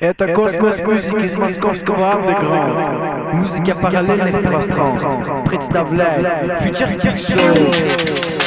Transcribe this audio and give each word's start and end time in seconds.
Это 0.00 0.32
космос 0.32 0.78
музыки 0.78 1.24
из 1.24 1.34
московского 1.34 2.12
андеграунда. 2.12 3.34
Музыка 3.34 3.74
параллельных 3.74 4.42
пространств 4.44 5.50
представляет 5.50 6.62
Future 6.62 6.96
Speed 6.96 7.16
Show. 7.16 8.41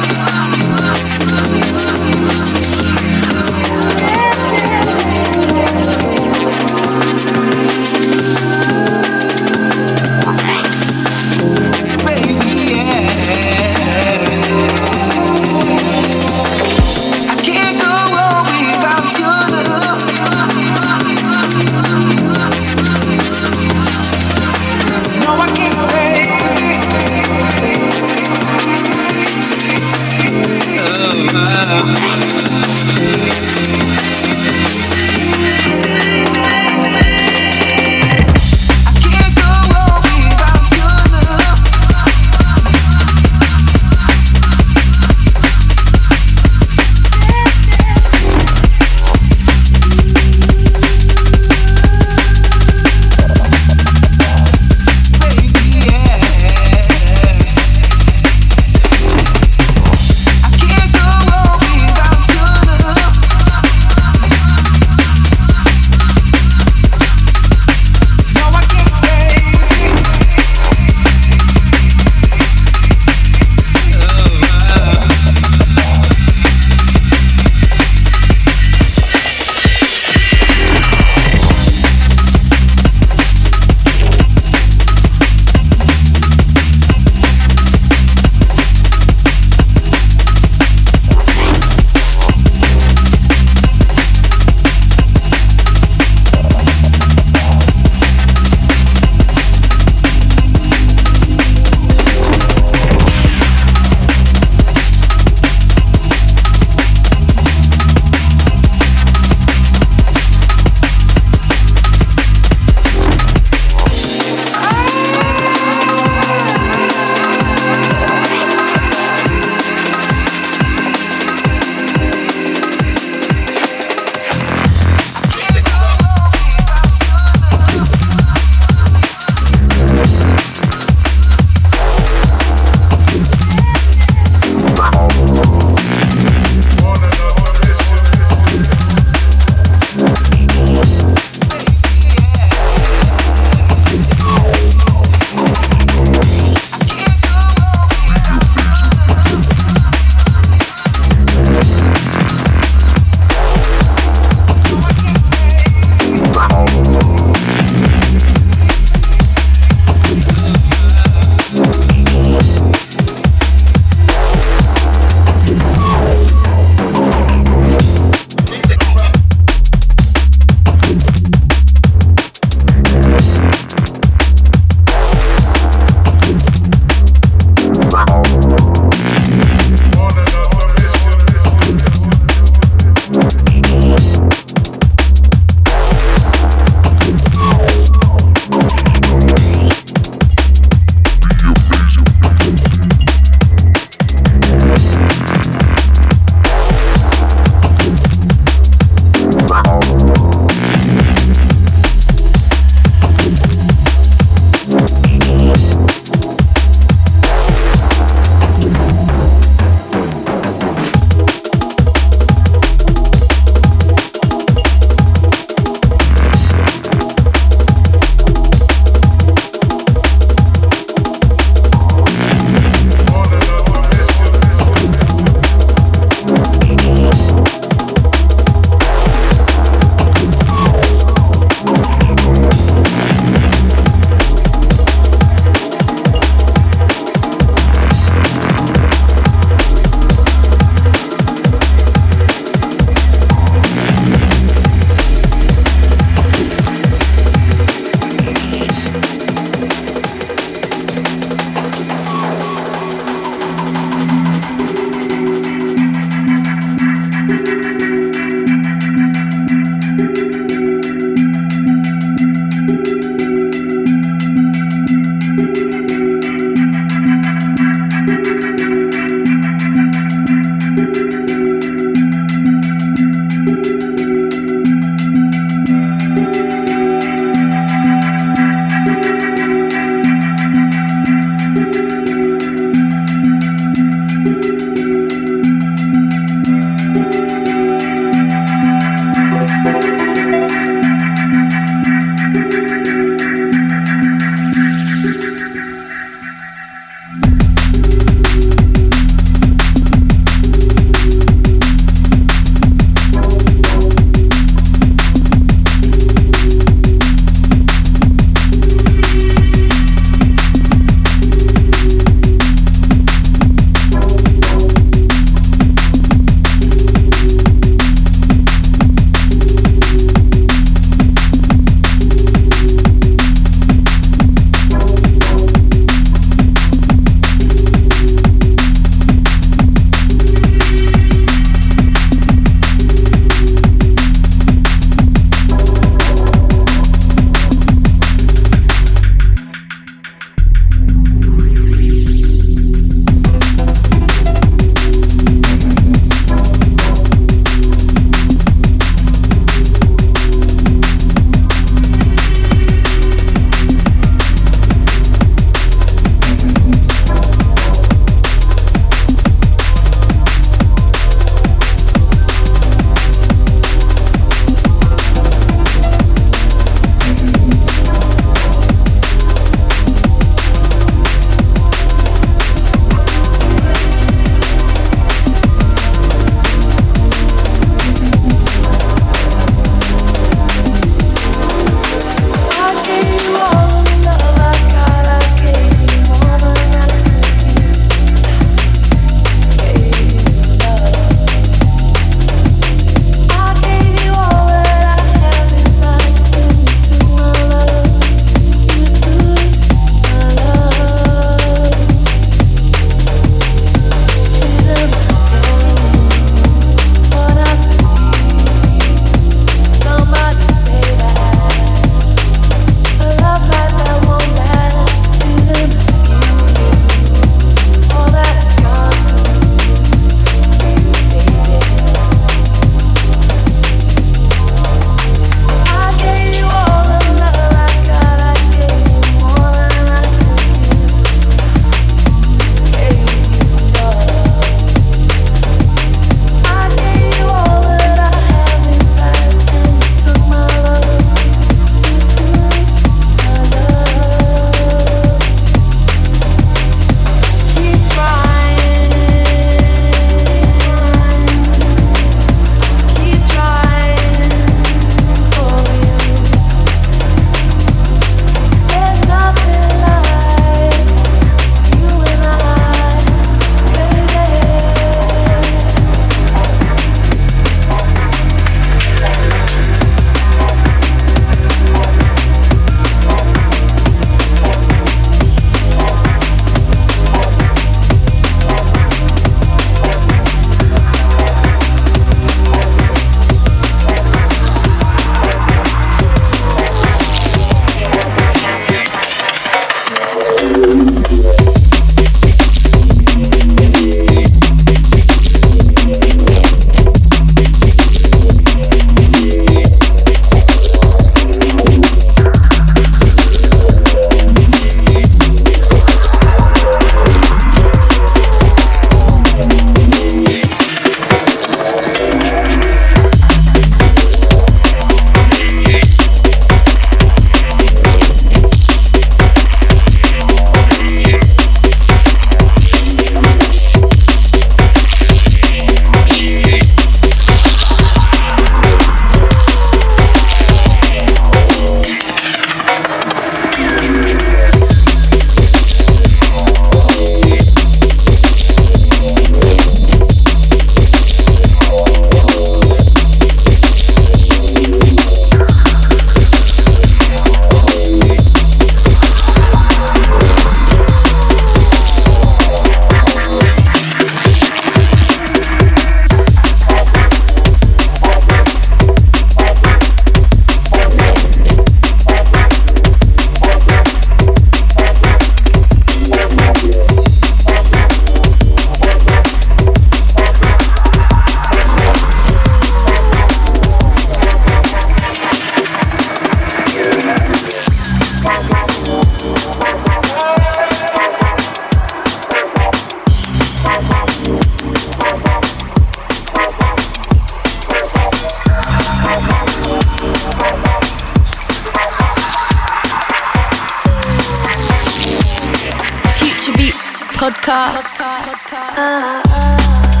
podcast. 597.21 597.93
podcast. 598.01 598.49
podcast. 598.49 598.77
Uh, 598.77 599.21
uh. 599.29 600.00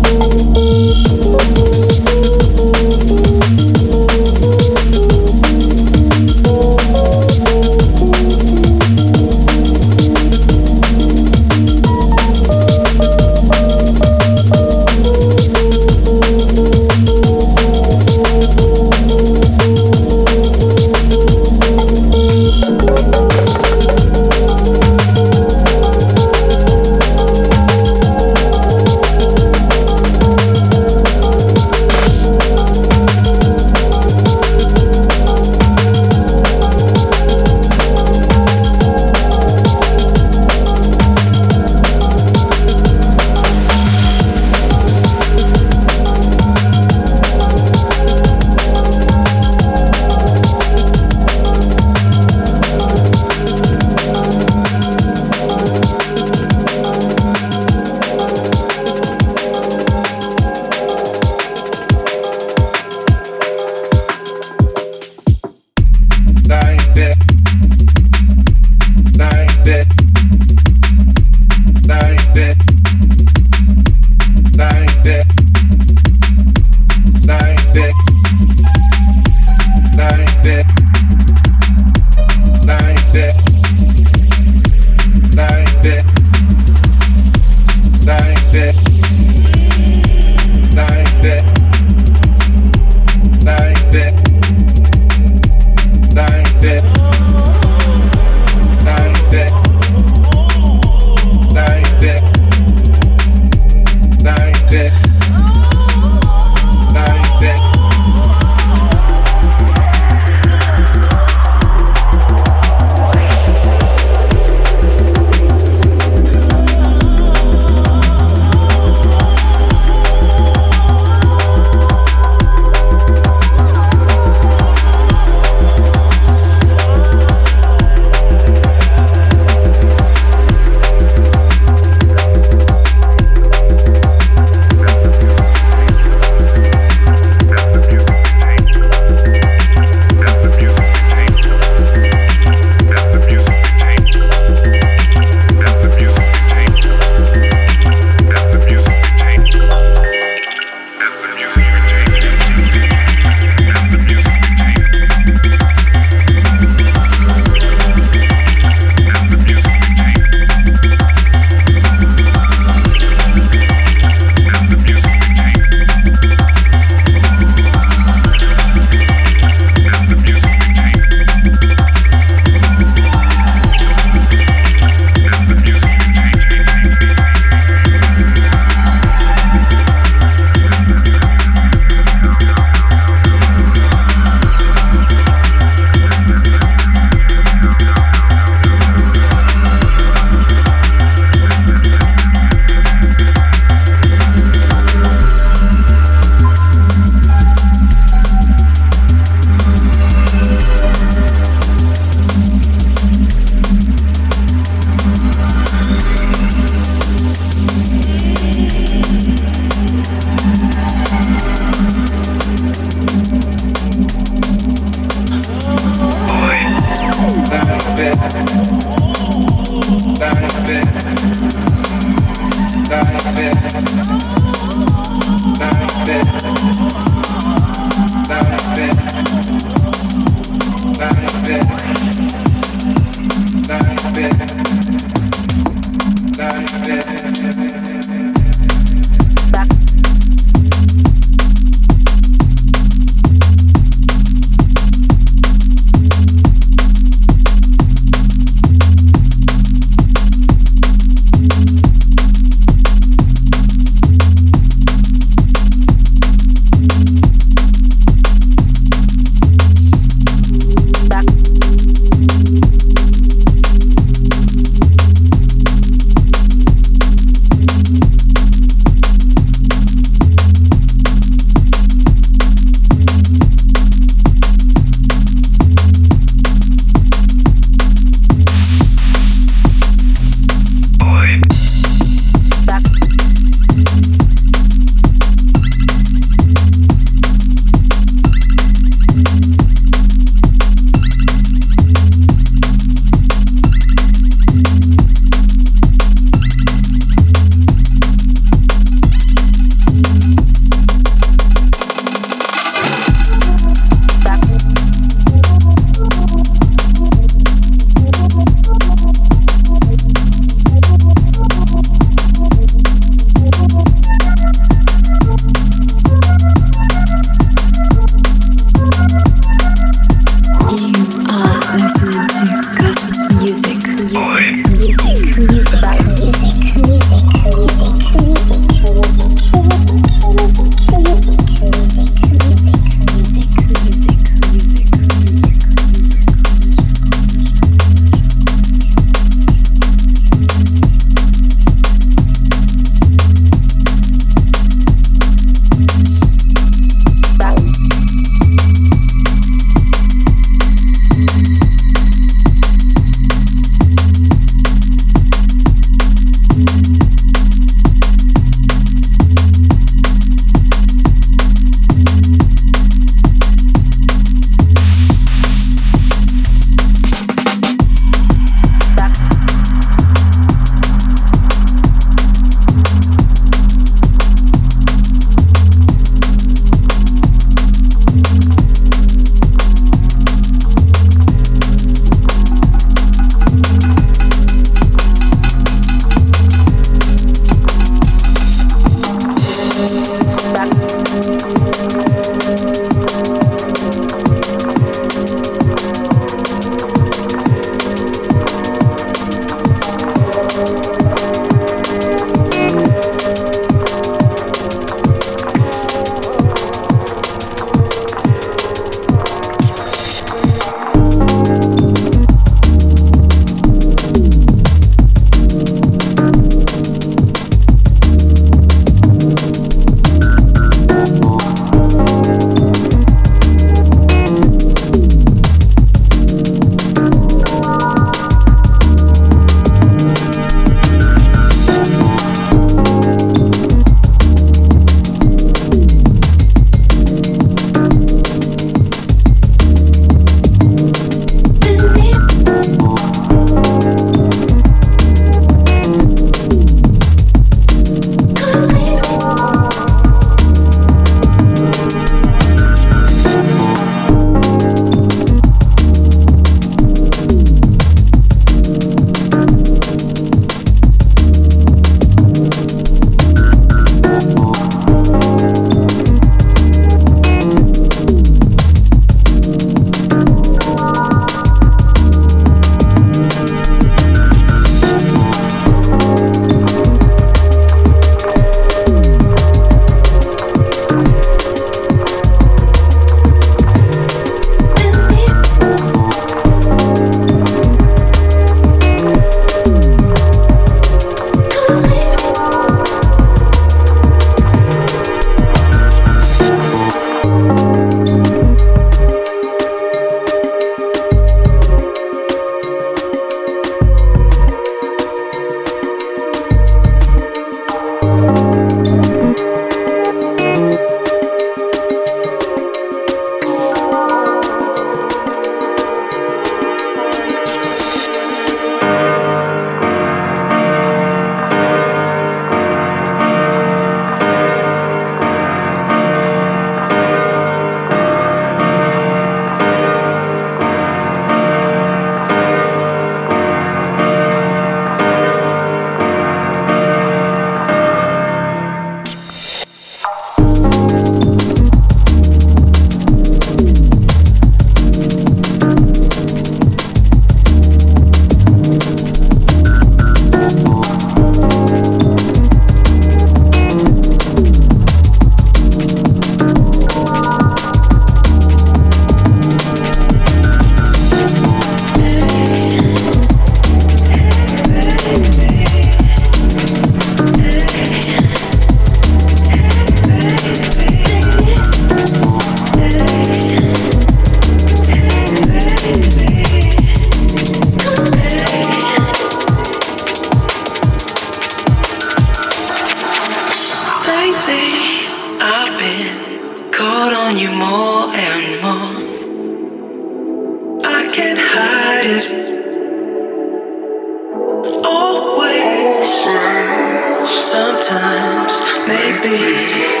baby. 598.91 600.00